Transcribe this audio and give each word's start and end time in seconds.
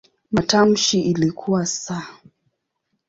Matamshi 0.31 0.97
yake 0.97 1.09
ilikuwa 1.09 1.63
"s". 1.63 1.91